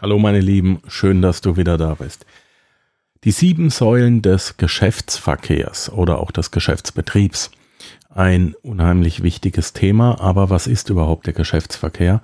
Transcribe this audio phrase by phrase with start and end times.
[0.00, 2.24] Hallo meine Lieben, schön, dass du wieder da bist.
[3.24, 7.50] Die sieben Säulen des Geschäftsverkehrs oder auch des Geschäftsbetriebs.
[8.08, 12.22] Ein unheimlich wichtiges Thema, aber was ist überhaupt der Geschäftsverkehr?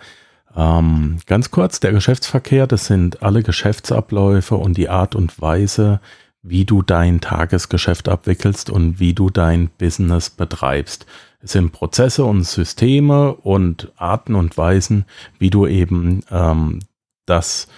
[0.55, 6.01] Ähm, ganz kurz, der Geschäftsverkehr, das sind alle Geschäftsabläufe und die Art und Weise,
[6.45, 11.07] wie du dein Tagesgeschäft abwickelst und wie du dein Business betreibst.
[11.41, 15.07] Es sind Prozesse und Systeme und Arten und Weisen,
[15.41, 16.79] wie du eben ähm,
[17.27, 17.69] das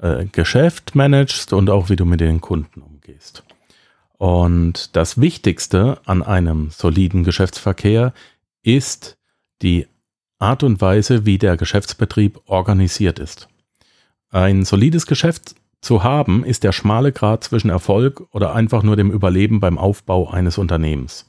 [0.00, 3.44] äh, Geschäft managst und auch wie du mit den Kunden umgehst.
[4.18, 8.12] Und das Wichtigste an einem soliden Geschäftsverkehr
[8.62, 9.16] ist
[9.62, 9.86] die
[10.38, 13.48] Art und Weise, wie der Geschäftsbetrieb organisiert ist.
[14.30, 19.10] Ein solides Geschäft zu haben, ist der schmale Grad zwischen Erfolg oder einfach nur dem
[19.10, 21.28] Überleben beim Aufbau eines Unternehmens.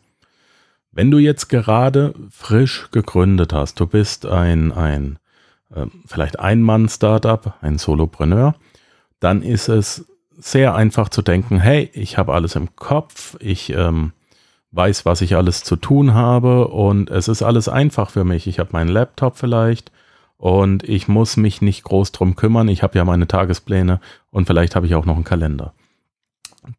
[0.91, 5.17] Wenn du jetzt gerade frisch gegründet hast, du bist ein, ein
[5.75, 8.55] äh, vielleicht ein Mann-Startup, ein Solopreneur,
[9.19, 10.05] dann ist es
[10.37, 14.13] sehr einfach zu denken, hey, ich habe alles im Kopf, ich ähm,
[14.71, 18.47] weiß, was ich alles zu tun habe und es ist alles einfach für mich.
[18.47, 19.91] Ich habe meinen Laptop vielleicht
[20.37, 22.67] und ich muss mich nicht groß drum kümmern.
[22.67, 23.99] Ich habe ja meine Tagespläne
[24.31, 25.73] und vielleicht habe ich auch noch einen Kalender.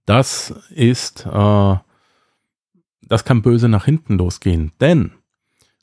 [0.06, 1.76] Das ist, äh,
[3.02, 5.12] das kann böse nach hinten losgehen, denn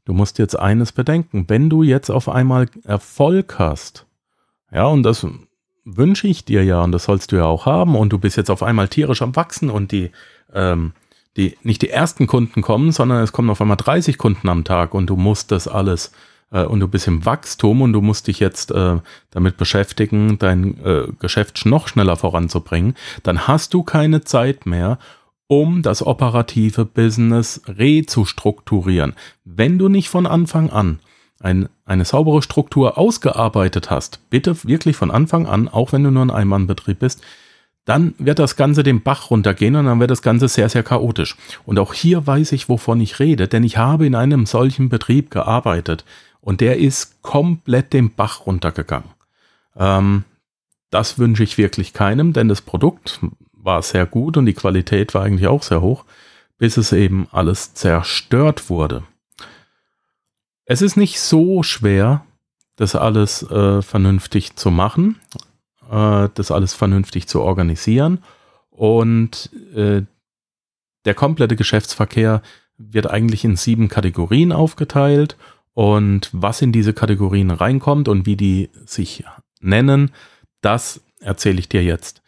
[0.06, 4.08] Du musst jetzt eines bedenken, wenn du jetzt auf einmal Erfolg hast,
[4.72, 5.26] ja, und das
[5.84, 8.52] wünsche ich dir ja und das sollst du ja auch haben und du bist jetzt
[8.52, 10.12] auf einmal tierisch am Wachsen und die,
[10.54, 10.94] ähm,
[11.38, 14.94] die, nicht die ersten Kunden kommen, sondern es kommen auf einmal 30 Kunden am Tag
[14.94, 16.12] und du musst das alles
[16.52, 18.98] äh, und du bist im Wachstum und du musst dich jetzt äh,
[19.32, 25.00] damit beschäftigen, dein äh, Geschäft noch schneller voranzubringen, dann hast du keine Zeit mehr,
[25.52, 29.16] um das operative Business rezustrukturieren.
[29.44, 31.00] Wenn du nicht von Anfang an
[31.42, 36.24] ein, eine saubere Struktur ausgearbeitet hast, bitte wirklich von Anfang an, auch wenn du nur
[36.24, 37.22] ein Einmannbetrieb bist,
[37.84, 41.36] dann wird das Ganze den Bach runtergehen und dann wird das Ganze sehr, sehr chaotisch.
[41.66, 45.32] Und auch hier weiß ich, wovon ich rede, denn ich habe in einem solchen Betrieb
[45.32, 46.06] gearbeitet
[46.40, 49.10] und der ist komplett den Bach runtergegangen.
[49.76, 50.24] Ähm,
[50.92, 53.20] das wünsche ich wirklich keinem, denn das Produkt,
[53.64, 56.06] war sehr gut und die Qualität war eigentlich auch sehr hoch,
[56.58, 59.04] bis es eben alles zerstört wurde.
[60.66, 62.26] Es ist nicht so schwer,
[62.76, 65.20] das alles äh, vernünftig zu machen,
[65.90, 68.24] äh, das alles vernünftig zu organisieren
[68.70, 70.04] und äh,
[71.06, 72.42] der komplette Geschäftsverkehr
[72.78, 75.38] wird eigentlich in sieben Kategorien aufgeteilt
[75.74, 79.24] und was in diese Kategorien reinkommt und wie die sich
[79.60, 80.12] nennen,
[80.62, 82.21] das erzähle ich dir jetzt.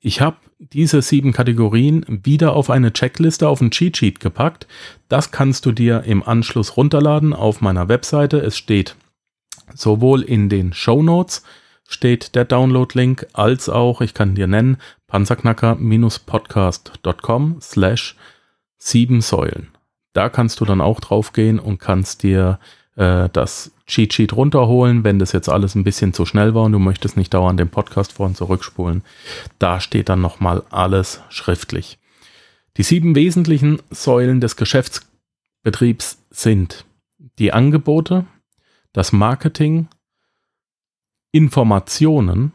[0.00, 4.66] Ich habe diese sieben Kategorien wieder auf eine Checkliste, auf ein Cheat Sheet gepackt.
[5.08, 8.38] Das kannst du dir im Anschluss runterladen auf meiner Webseite.
[8.38, 8.96] Es steht
[9.74, 11.42] sowohl in den Show Notes
[11.88, 18.16] steht der Download-Link, als auch, ich kann dir nennen, panzerknacker-podcast.com slash
[18.78, 19.68] sieben Säulen.
[20.12, 22.60] Da kannst du dann auch drauf gehen und kannst dir
[22.96, 26.72] äh, das Cheat Sheet runterholen, wenn das jetzt alles ein bisschen zu schnell war und
[26.72, 29.02] du möchtest nicht dauernd den Podcast vor und zurückspulen.
[29.58, 31.98] Da steht dann nochmal alles schriftlich.
[32.76, 36.84] Die sieben wesentlichen Säulen des Geschäftsbetriebs sind
[37.38, 38.26] die Angebote,
[38.92, 39.88] das Marketing,
[41.30, 42.52] Informationen,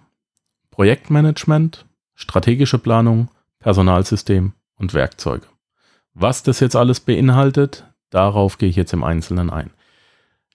[0.69, 5.47] Projektmanagement, strategische Planung, Personalsystem und Werkzeuge.
[6.13, 9.71] Was das jetzt alles beinhaltet, darauf gehe ich jetzt im Einzelnen ein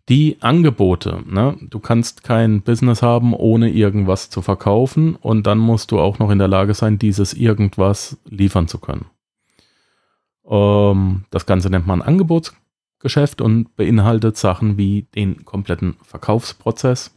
[0.09, 1.23] die Angebote.
[1.27, 1.57] Ne?
[1.61, 6.31] Du kannst kein Business haben, ohne irgendwas zu verkaufen und dann musst du auch noch
[6.31, 9.07] in der Lage sein, dieses irgendwas liefern zu können.
[10.49, 17.13] Ähm, das Ganze nennt man Angebotsgeschäft und beinhaltet Sachen wie den kompletten Verkaufsprozess,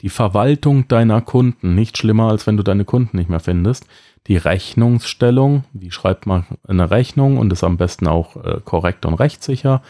[0.00, 3.86] die Verwaltung deiner Kunden, nicht schlimmer, als wenn du deine Kunden nicht mehr findest,
[4.26, 9.14] die Rechnungsstellung, wie schreibt man eine Rechnung und ist am besten auch äh, korrekt und
[9.14, 9.82] rechtssicher,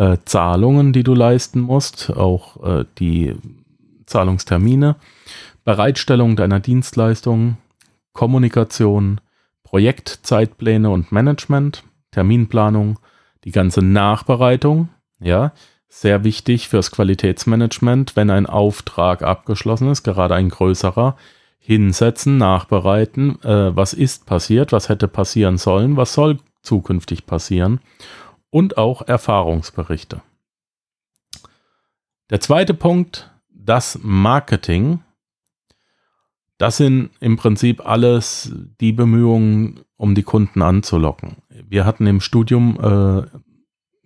[0.00, 3.34] äh, Zahlungen, die du leisten musst, auch äh, die
[4.06, 4.96] Zahlungstermine,
[5.62, 7.58] Bereitstellung deiner Dienstleistungen,
[8.14, 9.20] Kommunikation,
[9.62, 12.98] Projektzeitpläne und Management, Terminplanung,
[13.44, 14.88] die ganze Nachbereitung,
[15.20, 15.52] ja,
[15.88, 21.16] sehr wichtig fürs Qualitätsmanagement, wenn ein Auftrag abgeschlossen ist, gerade ein größerer,
[21.58, 27.80] hinsetzen, nachbereiten, äh, was ist passiert, was hätte passieren sollen, was soll zukünftig passieren
[28.50, 30.22] und auch Erfahrungsberichte.
[32.30, 35.02] Der zweite Punkt, das Marketing.
[36.58, 41.36] Das sind im Prinzip alles die Bemühungen, um die Kunden anzulocken.
[41.48, 43.26] Wir hatten im Studium, äh,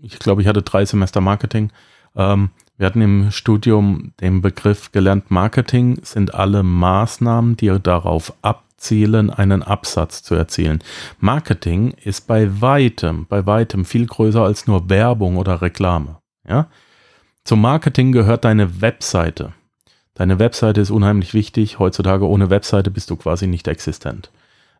[0.02, 1.72] ich glaube, ich hatte drei Semester Marketing.
[2.14, 8.34] Ähm, Wir hatten im Studium den Begriff gelernt, Marketing sind alle Maßnahmen, die darauf
[8.84, 10.82] abzielen, einen Absatz zu erzielen.
[11.18, 16.18] Marketing ist bei weitem, bei weitem viel größer als nur Werbung oder Reklame.
[16.46, 16.68] Ja?
[17.44, 19.54] Zum Marketing gehört deine Webseite.
[20.12, 21.78] Deine Webseite ist unheimlich wichtig.
[21.78, 24.30] Heutzutage ohne Webseite bist du quasi nicht existent.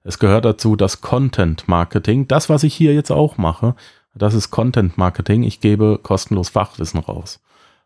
[0.03, 2.29] Es gehört dazu das Content Marketing.
[2.29, 3.75] Das, was ich hier jetzt auch mache,
[4.15, 5.45] das ist Content Marketing.
[5.45, 7.41] Ich gebe kostenlos Fachwissen raus.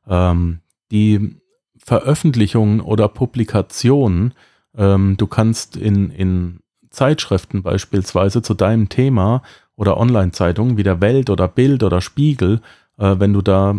[0.09, 0.59] Ähm,
[0.91, 1.37] die
[1.79, 4.35] Veröffentlichungen oder Publikationen,
[4.79, 6.61] ähm, du kannst in, in
[6.91, 9.43] Zeitschriften beispielsweise zu deinem Thema
[9.77, 12.63] oder Online-Zeitungen wie der Welt oder Bild oder Spiegel,
[12.97, 13.77] äh, wenn du da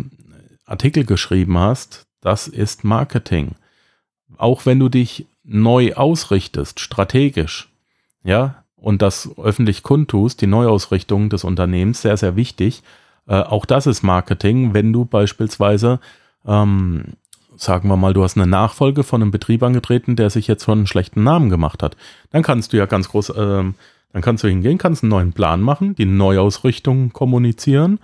[0.65, 3.55] Artikel geschrieben hast, das ist Marketing.
[4.37, 7.69] Auch wenn du dich neu ausrichtest, strategisch,
[8.23, 12.83] ja, und das öffentlich kundtust, die Neuausrichtung des Unternehmens, sehr, sehr wichtig.
[13.27, 15.99] Äh, auch das ist Marketing, wenn du beispielsweise,
[16.45, 17.03] ähm,
[17.61, 20.79] sagen wir mal, du hast eine Nachfolge von einem Betrieb angetreten, der sich jetzt schon
[20.79, 21.97] einen schlechten Namen gemacht hat.
[22.31, 23.75] Dann kannst du ja ganz groß, ähm,
[24.13, 27.99] dann kannst du hingehen, kannst einen neuen Plan machen, die Neuausrichtung kommunizieren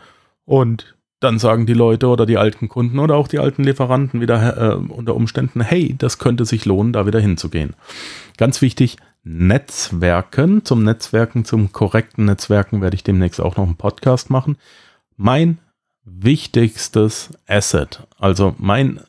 [0.46, 4.58] und dann sagen die Leute oder die alten Kunden oder auch die alten Lieferanten wieder
[4.58, 7.74] äh, unter Umständen, hey, das könnte sich lohnen, da wieder hinzugehen.
[8.38, 10.66] Ganz wichtig, Netzwerken.
[10.66, 14.58] Zum Netzwerken, zum korrekten Netzwerken werde ich demnächst auch noch einen Podcast machen.
[15.18, 15.58] Mein
[16.04, 19.00] wichtigstes Asset, also mein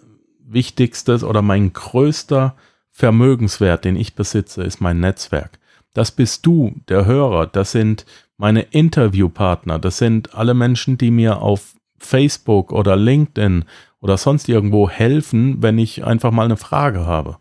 [0.47, 2.57] wichtigstes oder mein größter
[2.91, 5.59] Vermögenswert, den ich besitze, ist mein Netzwerk.
[5.93, 7.47] Das bist du, der Hörer.
[7.47, 8.07] Das sind
[8.37, 9.79] meine Interviewpartner.
[9.79, 13.65] Das sind alle Menschen, die mir auf Facebook oder LinkedIn
[14.01, 17.39] oder sonst irgendwo helfen, wenn ich einfach mal eine Frage habe.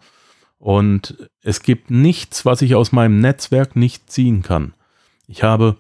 [0.57, 4.74] Und es gibt nichts, was ich aus meinem Netzwerk nicht ziehen kann.
[5.28, 5.78] Ich habe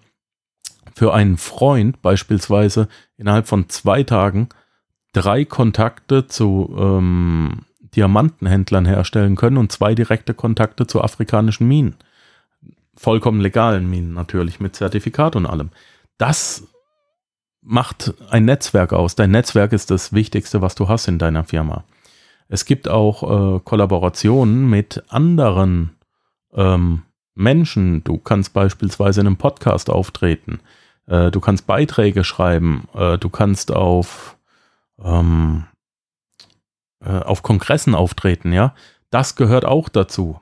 [0.95, 2.87] für einen Freund beispielsweise
[3.17, 4.49] innerhalb von zwei Tagen
[5.15, 7.61] drei Kontakte zu ähm,
[7.95, 11.95] Diamantenhändlern herstellen können und zwei direkte Kontakte zu afrikanischen Minen.
[12.97, 15.69] Vollkommen legalen Minen natürlich mit Zertifikat und allem.
[16.17, 16.67] Das
[17.61, 19.15] macht ein Netzwerk aus.
[19.15, 21.83] Dein Netzwerk ist das Wichtigste, was du hast in deiner Firma.
[22.47, 23.23] Es gibt auch
[23.55, 25.95] äh, Kollaborationen mit anderen
[26.53, 27.03] ähm,
[27.33, 28.03] Menschen.
[28.03, 30.59] Du kannst beispielsweise in einem Podcast auftreten.
[31.07, 32.87] Äh, du kannst Beiträge schreiben.
[32.93, 34.37] Äh, du kannst auf,
[35.03, 35.65] ähm,
[37.03, 38.53] äh, auf Kongressen auftreten.
[38.53, 38.73] Ja,
[39.09, 40.39] das gehört auch dazu.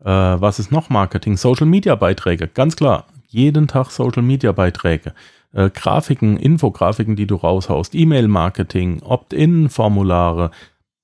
[0.00, 1.36] Äh, was ist noch Marketing?
[1.36, 2.48] Social Media Beiträge.
[2.48, 3.06] Ganz klar.
[3.28, 5.14] Jeden Tag Social Media Beiträge
[5.54, 10.50] äh, Grafiken, Infografiken, die du raushaust, E-Mail-Marketing, Opt-in-Formulare,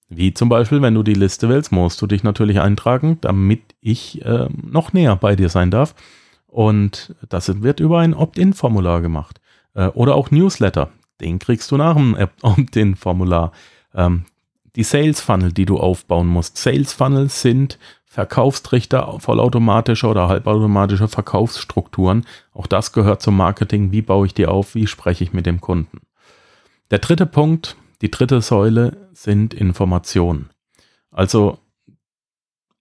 [0.09, 4.25] wie zum Beispiel, wenn du die Liste willst, musst du dich natürlich eintragen, damit ich
[4.25, 5.95] äh, noch näher bei dir sein darf.
[6.49, 9.41] Und das wird über ein Opt-in-Formular gemacht.
[9.75, 10.91] Äh, oder auch Newsletter.
[11.21, 13.53] Den kriegst du nach dem Opt-in-Formular.
[13.93, 14.25] Ähm,
[14.77, 16.57] die Sales Funnel, die du aufbauen musst.
[16.57, 22.27] Sales Funnels sind Verkaufstrichter, vollautomatische oder halbautomatische Verkaufsstrukturen.
[22.53, 23.93] Auch das gehört zum Marketing.
[23.93, 24.75] Wie baue ich die auf?
[24.75, 26.01] Wie spreche ich mit dem Kunden?
[26.91, 30.51] Der dritte Punkt, die dritte Säule sind Informationen.
[31.13, 31.59] Also,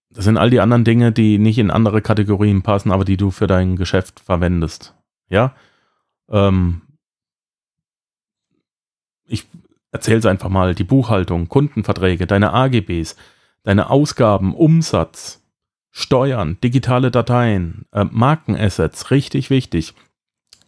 [0.09, 3.29] das sind all die anderen Dinge, die nicht in andere Kategorien passen, aber die du
[3.29, 4.95] für dein Geschäft verwendest.
[5.29, 5.53] Ja,
[6.29, 6.81] ähm,
[9.29, 9.47] ich
[9.91, 13.15] erzähle es einfach mal, die Buchhaltung, Kundenverträge, deine AGBs,
[13.63, 15.41] deine Ausgaben, Umsatz,
[15.91, 19.93] Steuern, digitale Dateien, äh, Markenassets, richtig wichtig.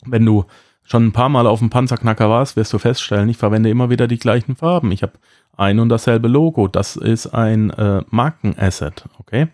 [0.05, 0.45] Wenn du
[0.83, 4.07] schon ein paar Mal auf dem Panzerknacker warst, wirst du feststellen, ich verwende immer wieder
[4.07, 4.91] die gleichen Farben.
[4.91, 5.13] Ich habe
[5.55, 6.67] ein und dasselbe Logo.
[6.67, 9.47] Das ist ein äh, Markenasset, okay?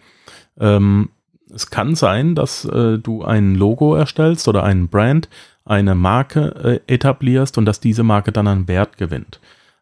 [0.59, 1.09] Ähm,
[1.53, 5.29] es kann sein, dass äh, du ein Logo erstellst oder einen Brand,
[5.67, 9.39] eine Marke äh, etablierst und dass diese Marke dann an Wert gewinnt.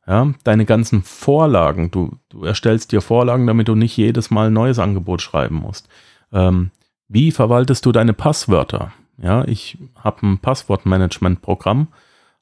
[0.08, 4.54] Ja, deine ganzen Vorlagen, du, du erstellst dir Vorlagen, damit du nicht jedes Mal ein
[4.54, 5.88] neues Angebot schreiben musst.
[6.32, 6.70] Ähm,
[7.08, 8.92] wie verwaltest du deine Passwörter?
[9.18, 11.88] Ja, ich habe ein Passwortmanagement-Programm,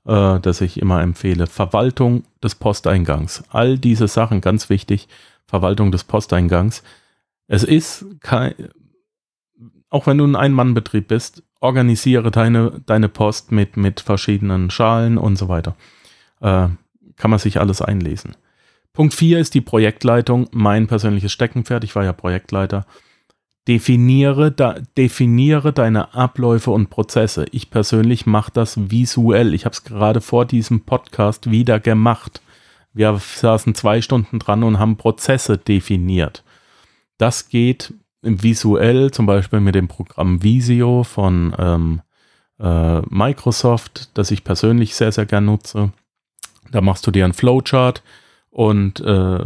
[0.06, 1.48] äh, das ich immer empfehle.
[1.48, 3.44] Verwaltung des Posteingangs.
[3.50, 5.08] All diese Sachen, ganz wichtig.
[5.46, 6.84] Verwaltung des Posteingangs.
[7.48, 8.56] Es ist kein,
[9.90, 15.38] auch wenn du ein Ein-Mann-Betrieb bist, organisiere deine, deine Post mit, mit verschiedenen Schalen und
[15.38, 15.76] so weiter.
[16.42, 16.68] Äh,
[17.16, 18.36] kann man sich alles einlesen.
[18.92, 21.86] Punkt 4 ist die Projektleitung, mein persönliches Steckenpferd.
[21.86, 22.86] Ich war ja Projektleiter.
[23.66, 27.46] Definiere, da, definiere deine Abläufe und Prozesse.
[27.52, 29.54] Ich persönlich mache das visuell.
[29.54, 32.42] Ich habe es gerade vor diesem Podcast wieder gemacht.
[32.92, 36.44] Wir saßen zwei Stunden dran und haben Prozesse definiert.
[37.18, 37.94] Das geht
[38.24, 42.02] visuell, zum Beispiel mit dem Programm Visio von ähm,
[42.60, 45.92] äh, Microsoft, das ich persönlich sehr, sehr gern nutze.
[46.72, 48.02] Da machst du dir einen Flowchart
[48.50, 49.44] und äh,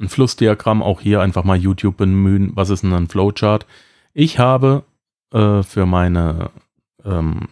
[0.00, 3.66] ein Flussdiagramm, auch hier einfach mal YouTube bemühen, was ist denn ein Flowchart.
[4.14, 4.84] Ich habe
[5.32, 6.50] äh, für meine
[7.04, 7.48] ähm,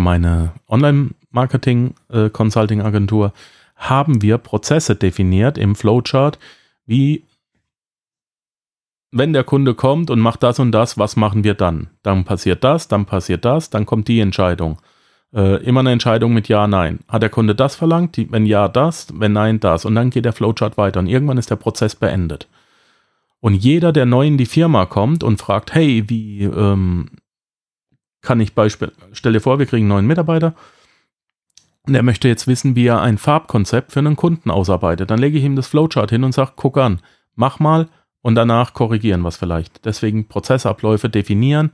[0.00, 3.32] meine Online-Marketing-Consulting-Agentur äh,
[3.76, 6.38] haben wir Prozesse definiert im Flowchart,
[6.86, 7.24] wie
[9.12, 11.90] wenn der Kunde kommt und macht das und das, was machen wir dann?
[12.02, 14.78] Dann passiert das, dann passiert das, dann kommt die Entscheidung.
[15.34, 17.00] Äh, immer eine Entscheidung mit Ja, Nein.
[17.08, 18.16] Hat der Kunde das verlangt?
[18.16, 19.84] Die, wenn Ja, das, wenn Nein, das.
[19.84, 22.48] Und dann geht der Flowchart weiter und irgendwann ist der Prozess beendet.
[23.40, 27.10] Und jeder, der neu in die Firma kommt und fragt, hey, wie ähm,
[28.22, 30.54] kann ich Beispiel, stell dir vor, wir kriegen einen neuen Mitarbeiter
[31.86, 35.10] und er möchte jetzt wissen, wie er ein Farbkonzept für einen Kunden ausarbeitet.
[35.10, 37.00] Dann lege ich ihm das Flowchart hin und sage, guck an,
[37.34, 37.88] mach mal
[38.22, 39.84] und danach korrigieren es vielleicht.
[39.84, 41.72] Deswegen Prozessabläufe definieren,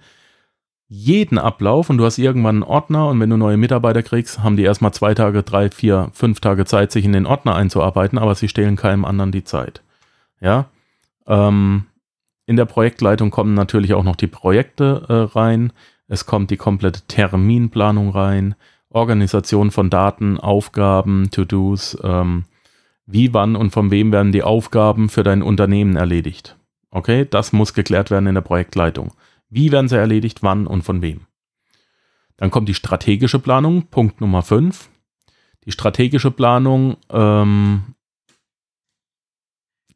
[0.89, 4.57] jeden Ablauf und du hast irgendwann einen Ordner und wenn du neue Mitarbeiter kriegst, haben
[4.57, 8.35] die erstmal zwei Tage, drei, vier, fünf Tage Zeit, sich in den Ordner einzuarbeiten, aber
[8.35, 9.83] sie stehlen keinem anderen die Zeit.
[10.41, 10.71] Ja.
[11.27, 11.85] Ähm,
[12.47, 15.75] in der Projektleitung kommen natürlich auch noch die Projekte äh, rein.
[16.07, 18.55] Es kommt die komplette Terminplanung rein,
[18.89, 22.45] Organisation von Daten, Aufgaben, To-Dos, ähm,
[23.11, 26.59] wie, wann und von wem werden die Aufgaben für dein Unternehmen erledigt.
[26.91, 29.15] Okay, das muss geklärt werden in der Projektleitung.
[29.49, 31.23] Wie werden sie erledigt, wann und von wem?
[32.37, 34.91] Dann kommt die strategische Planung, Punkt Nummer 5.
[35.65, 37.95] Die strategische Planung ähm,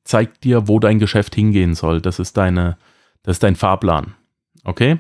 [0.05, 2.01] zeigt dir, wo dein Geschäft hingehen soll.
[2.01, 2.79] Das ist deine,
[3.23, 4.15] das ist dein Fahrplan.
[4.65, 4.99] Okay?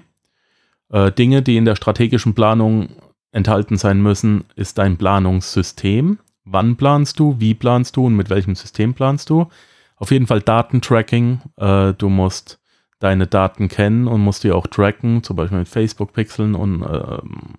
[0.90, 2.90] Äh, Dinge, die in der strategischen Planung
[3.32, 6.18] enthalten sein müssen, ist dein Planungssystem.
[6.44, 9.48] Wann planst du, wie planst du und mit welchem System planst du?
[9.96, 11.40] Auf jeden Fall Datentracking.
[11.56, 12.60] Äh, du musst
[12.98, 17.54] deine Daten kennen und musst die auch tracken, zum Beispiel mit Facebook-Pixeln und ähm,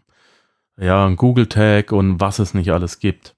[0.78, 3.36] ja, Google Tag und was es nicht alles gibt.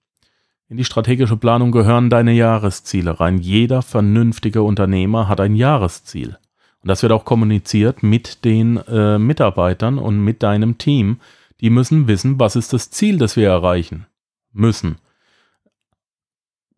[0.68, 3.38] In die strategische Planung gehören deine Jahresziele rein.
[3.38, 6.38] Jeder vernünftige Unternehmer hat ein Jahresziel.
[6.82, 11.20] Und das wird auch kommuniziert mit den äh, Mitarbeitern und mit deinem Team.
[11.62, 14.08] Die müssen wissen, was ist das Ziel, das wir erreichen
[14.52, 14.98] müssen.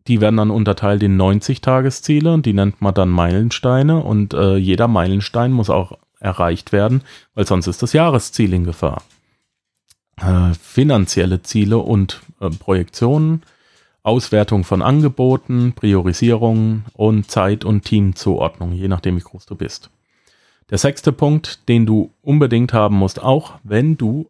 [0.08, 4.88] Die werden dann unterteilt in 90-Tagesziele und die nennt man dann Meilensteine und äh, jeder
[4.88, 7.02] Meilenstein muss auch erreicht werden,
[7.34, 9.02] weil sonst ist das Jahresziel in Gefahr.
[10.16, 13.42] Äh, finanzielle Ziele und äh, Projektionen,
[14.02, 19.90] Auswertung von Angeboten, Priorisierung und Zeit- und Teamzuordnung, je nachdem, wie groß du bist.
[20.70, 24.28] Der sechste Punkt, den du unbedingt haben musst, auch wenn du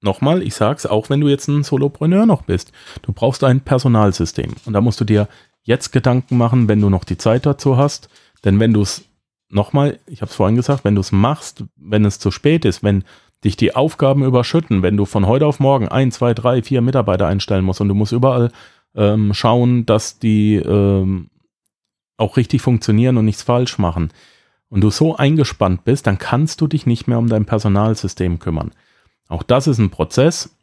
[0.00, 4.54] nochmal, ich sag's, auch wenn du jetzt ein Solopreneur noch bist, du brauchst ein Personalsystem.
[4.64, 5.28] Und da musst du dir
[5.62, 8.08] jetzt Gedanken machen, wenn du noch die Zeit dazu hast.
[8.44, 9.04] Denn wenn du es,
[9.50, 12.82] nochmal, ich habe es vorhin gesagt, wenn du es machst, wenn es zu spät ist,
[12.82, 13.04] wenn
[13.44, 17.26] dich die Aufgaben überschütten, wenn du von heute auf morgen ein, zwei, drei, vier Mitarbeiter
[17.26, 18.50] einstellen musst und du musst überall
[18.94, 21.30] ähm, schauen, dass die ähm,
[22.16, 24.10] auch richtig funktionieren und nichts falsch machen
[24.68, 28.72] und du so eingespannt bist, dann kannst du dich nicht mehr um dein Personalsystem kümmern.
[29.30, 30.54] Auch das ist ein Prozess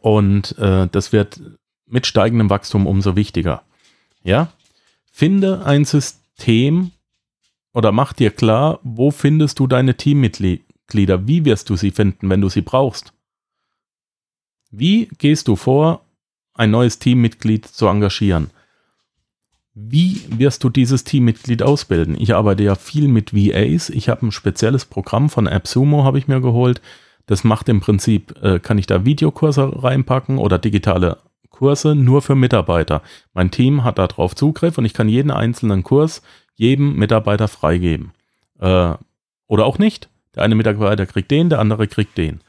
[0.00, 1.40] und äh, das wird
[1.86, 3.62] mit steigendem Wachstum umso wichtiger.
[4.24, 4.52] Ja,
[5.12, 6.90] finde ein System
[7.72, 11.28] oder mach dir klar, wo findest du deine Teammitglieder?
[11.28, 13.12] Wie wirst du sie finden, wenn du sie brauchst?
[14.72, 16.04] Wie gehst du vor,
[16.54, 18.50] ein neues Teammitglied zu engagieren?
[19.74, 22.20] Wie wirst du dieses Teammitglied ausbilden?
[22.20, 23.88] Ich arbeite ja viel mit VAs.
[23.88, 26.82] Ich habe ein spezielles Programm von AppSumo, habe ich mir geholt.
[27.26, 31.18] Das macht im Prinzip, äh, kann ich da Videokurse reinpacken oder digitale
[31.50, 33.02] Kurse nur für Mitarbeiter.
[33.34, 36.22] Mein Team hat darauf Zugriff und ich kann jeden einzelnen Kurs
[36.54, 38.12] jedem Mitarbeiter freigeben.
[38.58, 38.94] Äh,
[39.46, 40.08] oder auch nicht.
[40.34, 42.40] Der eine Mitarbeiter kriegt den, der andere kriegt den.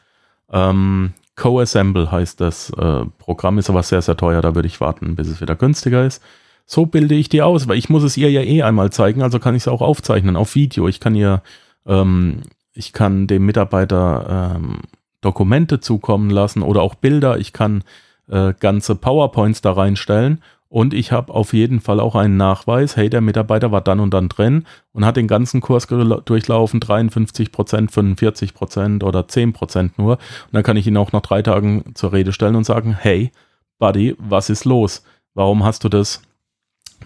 [0.51, 4.42] Ähm, Co-Assemble heißt das äh, Programm, ist aber sehr, sehr teuer.
[4.42, 6.24] Da würde ich warten, bis es wieder günstiger ist.
[6.65, 9.39] So bilde ich die aus, weil ich muss es ihr ja eh einmal zeigen, also
[9.39, 10.88] kann ich es auch aufzeichnen auf Video.
[10.88, 11.42] Ich kann ihr
[11.86, 14.80] ähm, ich kann dem Mitarbeiter ähm,
[15.22, 17.38] Dokumente zukommen lassen oder auch Bilder.
[17.38, 17.84] Ich kann
[18.27, 20.42] äh, ganze PowerPoints da reinstellen
[20.74, 24.12] und ich habe auf jeden Fall auch einen Nachweis, hey, der Mitarbeiter war dann und
[24.12, 30.00] dann drin und hat den ganzen Kurs durchlaufen, 53 Prozent, 45 Prozent oder 10 Prozent
[30.00, 30.13] nur.
[30.13, 33.32] Und dann kann ich ihn auch nach drei Tagen zur Rede stellen und sagen, hey,
[33.77, 35.03] Buddy, was ist los?
[35.36, 36.24] Warum hast du das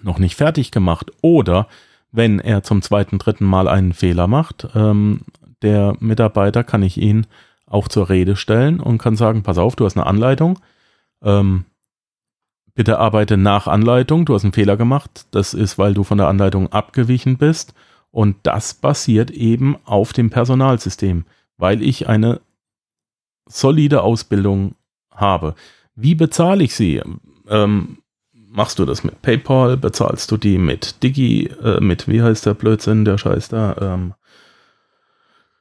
[0.02, 1.12] noch nicht fertig gemacht?
[1.22, 1.68] Oder
[2.14, 5.24] wenn er zum zweiten, dritten Mal einen Fehler macht, ähm,
[5.62, 7.28] der Mitarbeiter kann ich ihn
[7.66, 10.60] auch zur Rede stellen und kann sagen, pass auf, du hast eine Anleitung.
[11.22, 11.66] Ähm,
[12.74, 14.26] bitte arbeite nach Anleitung.
[14.26, 15.26] Du hast einen Fehler gemacht.
[15.32, 17.74] Das ist, weil du von der Anleitung abgewichen bist.
[18.12, 21.26] Und das basiert eben auf dem Personalsystem,
[21.58, 22.40] weil ich eine
[23.46, 24.76] solide Ausbildung
[25.12, 25.56] habe.
[25.96, 27.02] Wie bezahle ich sie?
[27.50, 27.98] Ähm,
[28.32, 29.78] machst du das mit PayPal?
[29.78, 33.76] Bezahlst du die mit Digi, äh, mit, wie heißt der Blödsinn, der Scheiß da?
[33.80, 34.14] Ähm,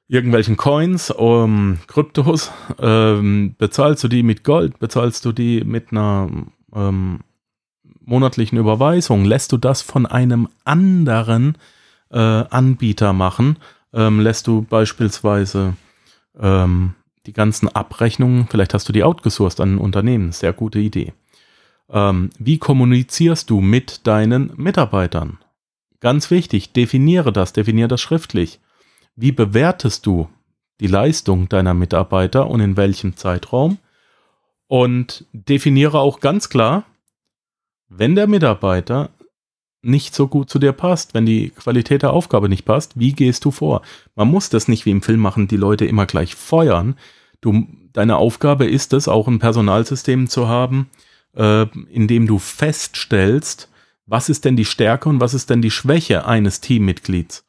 [0.09, 2.51] irgendwelchen Coins, um, Kryptos?
[2.79, 4.79] Ähm, bezahlst du die mit Gold?
[4.79, 6.29] Bezahlst du die mit einer
[6.75, 7.21] ähm,
[8.05, 9.25] monatlichen Überweisung?
[9.25, 11.59] Lässt du das von einem anderen
[12.11, 13.59] äh, Anbieter machen?
[13.93, 15.75] Ähm, lässt du beispielsweise
[16.39, 16.95] ähm,
[17.27, 21.13] die ganzen Abrechnungen, vielleicht hast du die outgesourced an ein Unternehmen, sehr gute Idee.
[21.91, 25.39] Ähm, wie kommunizierst du mit deinen Mitarbeitern?
[26.01, 28.61] Ganz wichtig, definiere das, definiere das schriftlich.
[29.17, 30.29] Wie bewertest du
[30.79, 33.79] die Leistung deiner Mitarbeiter und in welchem Zeitraum?
[34.69, 36.85] Und definiere auch ganz klar,
[37.89, 39.11] wenn der Mitarbeiter
[39.81, 43.45] nicht so gut zu dir passt, wenn die Qualität der Aufgabe nicht passt, wie gehst
[43.45, 43.83] du vor?
[44.17, 46.97] Man muss das nicht wie im Film machen, die Leute immer gleich feuern.
[47.41, 50.91] Du, deine Aufgabe ist es, auch ein Personalsystem zu haben,
[51.35, 53.71] äh, in dem du feststellst,
[54.05, 57.46] was ist denn die Stärke und was ist denn die Schwäche eines Teammitglieds.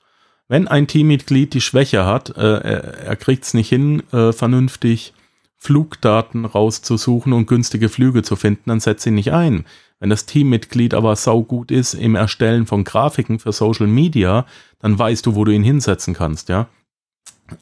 [0.48, 5.14] Wenn ein Teammitglied die Schwäche hat, äh, er, er kriegt es nicht hin, äh, vernünftig
[5.58, 9.66] Flugdaten rauszusuchen und günstige Flüge zu finden, dann setzt ihn nicht ein.
[10.00, 14.46] Wenn das Teammitglied aber saugut ist im Erstellen von Grafiken für Social Media,
[14.80, 16.68] dann weißt du, wo du ihn hinsetzen kannst, ja.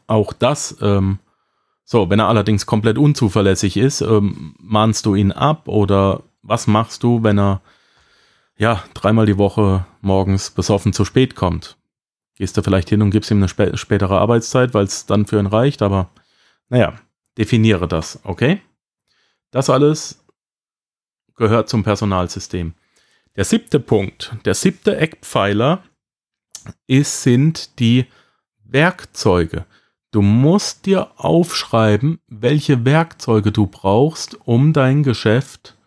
[0.07, 1.19] Auch das, ähm,
[1.85, 7.03] so, wenn er allerdings komplett unzuverlässig ist, ähm, mahnst du ihn ab oder was machst
[7.03, 7.61] du, wenn er
[8.57, 11.77] ja dreimal die Woche morgens besoffen zu spät kommt?
[12.35, 15.39] Gehst du vielleicht hin und gibst ihm eine spä spätere Arbeitszeit, weil es dann für
[15.39, 16.09] ihn reicht, aber
[16.69, 16.99] naja,
[17.37, 18.61] definiere das, okay?
[19.51, 20.25] Das alles
[21.35, 22.73] gehört zum Personalsystem.
[23.35, 25.83] Der siebte Punkt, der siebte Eckpfeiler
[26.87, 28.05] ist, sind die
[28.63, 29.65] Werkzeuge.
[30.11, 35.77] Du musst dir aufschreiben, welche Werkzeuge du brauchst, um dein Geschäft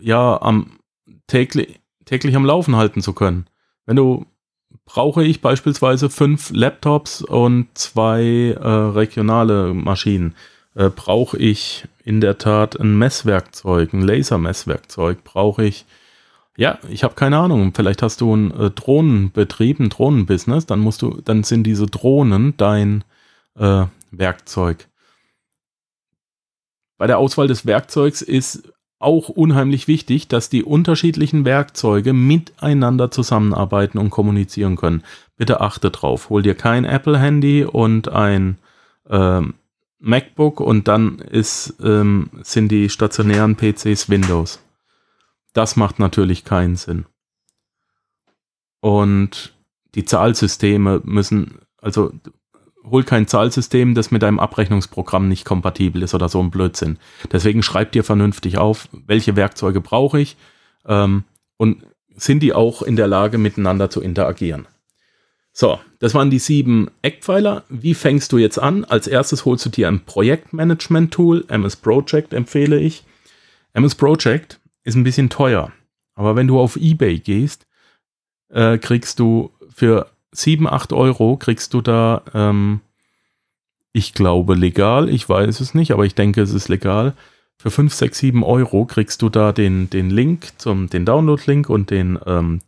[0.00, 0.78] ja am
[1.26, 3.48] täglich, täglich am Laufen halten zu können.
[3.84, 4.26] Wenn du
[4.86, 10.34] brauche ich beispielsweise fünf Laptops und zwei äh, regionale Maschinen.
[10.74, 15.84] Äh, brauche ich in der Tat ein Messwerkzeug, ein Lasermesswerkzeug, brauche ich,
[16.56, 21.02] ja, ich habe keine Ahnung, vielleicht hast du einen äh, Drohnenbetrieb, ein Drohnenbusiness, dann musst
[21.02, 23.04] du, dann sind diese Drohnen dein
[23.58, 24.88] äh, Werkzeug.
[26.98, 28.72] Bei der Auswahl des Werkzeugs ist
[29.06, 35.04] auch unheimlich wichtig, dass die unterschiedlichen Werkzeuge miteinander zusammenarbeiten und kommunizieren können.
[35.36, 36.28] Bitte achte drauf.
[36.28, 38.58] Hol dir kein Apple-Handy und ein
[39.08, 39.54] ähm,
[40.00, 44.60] MacBook und dann ist, ähm, sind die stationären PCs Windows.
[45.52, 47.06] Das macht natürlich keinen Sinn.
[48.80, 49.54] Und
[49.94, 52.12] die Zahlsysteme müssen, also
[52.90, 56.98] hol kein Zahlsystem, das mit deinem Abrechnungsprogramm nicht kompatibel ist oder so ein Blödsinn.
[57.32, 60.36] Deswegen schreib dir vernünftig auf, welche Werkzeuge brauche ich
[60.86, 61.24] ähm,
[61.56, 61.82] und
[62.14, 64.66] sind die auch in der Lage, miteinander zu interagieren.
[65.52, 67.64] So, das waren die sieben Eckpfeiler.
[67.68, 68.84] Wie fängst du jetzt an?
[68.84, 71.46] Als erstes holst du dir ein Projektmanagement-Tool.
[71.48, 73.04] MS Project empfehle ich.
[73.72, 75.72] MS Project ist ein bisschen teuer.
[76.14, 77.66] Aber wenn du auf eBay gehst,
[78.50, 82.80] äh, kriegst du für 7, 8 Euro kriegst du da, ähm,
[83.92, 87.14] ich glaube legal, ich weiß es nicht, aber ich denke, es ist legal.
[87.58, 91.90] Für 5, 6, 7 Euro kriegst du da den, den Link zum, den Download-Link und
[91.90, 92.60] den ähm,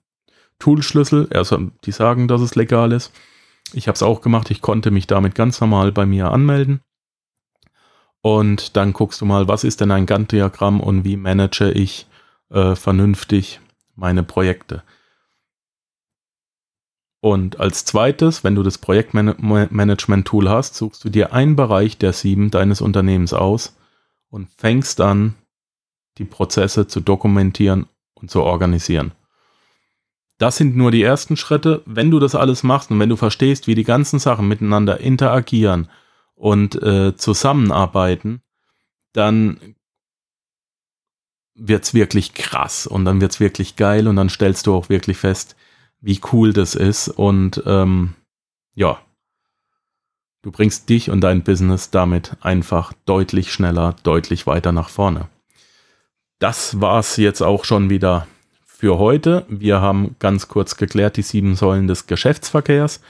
[0.58, 1.28] Toolschlüssel.
[1.32, 3.12] Also die sagen, dass es legal ist.
[3.74, 4.50] Ich habe es auch gemacht.
[4.50, 6.80] Ich konnte mich damit ganz normal bei mir anmelden.
[8.22, 12.06] Und dann guckst du mal, was ist denn ein Gantt-Diagramm und wie manage ich
[12.50, 13.60] äh, vernünftig
[13.94, 14.82] meine Projekte.
[17.20, 22.50] Und als zweites, wenn du das Projektmanagement-Tool hast, suchst du dir einen Bereich der sieben
[22.50, 23.76] deines Unternehmens aus
[24.30, 25.34] und fängst an,
[26.18, 29.12] die Prozesse zu dokumentieren und zu organisieren.
[30.38, 31.82] Das sind nur die ersten Schritte.
[31.84, 35.88] Wenn du das alles machst und wenn du verstehst, wie die ganzen Sachen miteinander interagieren
[36.36, 38.42] und äh, zusammenarbeiten,
[39.12, 39.74] dann
[41.54, 45.56] wird's wirklich krass und dann wird's wirklich geil und dann stellst du auch wirklich fest,
[46.00, 48.14] wie cool das ist und ähm,
[48.74, 48.98] ja,
[50.42, 55.28] du bringst dich und dein Business damit einfach deutlich schneller, deutlich weiter nach vorne.
[56.38, 58.28] Das war's jetzt auch schon wieder
[58.64, 59.44] für heute.
[59.48, 63.00] Wir haben ganz kurz geklärt die sieben Säulen des Geschäftsverkehrs.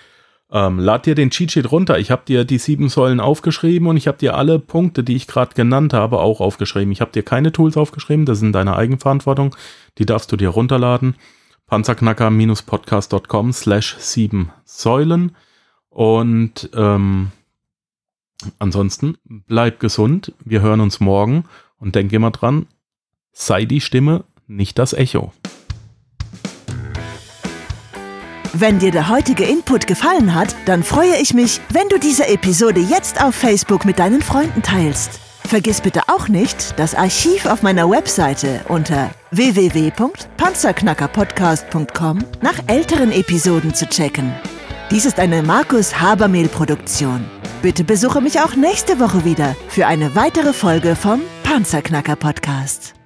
[0.51, 1.99] Ähm, lad dir den Cheat runter.
[1.99, 5.27] Ich habe dir die sieben Säulen aufgeschrieben und ich habe dir alle Punkte, die ich
[5.27, 6.91] gerade genannt habe, auch aufgeschrieben.
[6.91, 9.55] Ich habe dir keine Tools aufgeschrieben, das sind deine Eigenverantwortung.
[9.99, 11.17] Die darfst du dir runterladen.
[11.69, 15.37] Panzerknacker-podcast.com slash sieben Säulen.
[15.91, 17.31] Und ähm,
[18.59, 20.33] ansonsten bleib gesund.
[20.45, 21.45] Wir hören uns morgen
[21.79, 22.67] und denk immer dran,
[23.33, 25.33] sei die Stimme nicht das Echo.
[28.55, 32.81] Wenn dir der heutige Input gefallen hat, dann freue ich mich, wenn du diese Episode
[32.81, 35.21] jetzt auf Facebook mit deinen Freunden teilst.
[35.45, 43.87] Vergiss bitte auch nicht, das Archiv auf meiner Webseite unter www.panzerknackerpodcast.com nach älteren Episoden zu
[43.87, 44.33] checken.
[44.91, 47.25] Dies ist eine Markus Habermehl-Produktion.
[47.63, 52.98] Bitte besuche mich auch nächste Woche wieder für eine weitere Folge vom Panzerknacker Podcast.